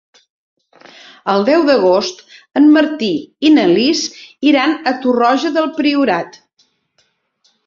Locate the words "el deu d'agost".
1.33-2.23